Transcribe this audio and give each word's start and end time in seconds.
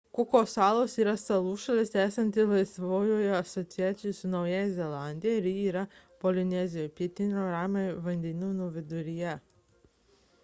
kuko 0.17 0.37
salos 0.51 0.93
yra 1.01 1.11
salų 1.23 1.49
šalis 1.63 1.91
esanti 2.03 2.45
laisvojoje 2.51 3.27
asociacijoje 3.39 4.15
su 4.19 4.31
naująja 4.35 4.71
zelandija 4.79 5.35
ji 5.49 5.53
yra 5.73 5.83
polinezijoje 6.25 6.93
pietinio 7.01 7.43
ramiojo 7.51 7.99
vandenyno 8.07 8.71
viduryje 8.79 9.35